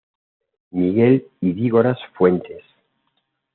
Miguel 0.71 1.27
Ydígoras 1.41 1.99
Fuentes. 2.17 2.63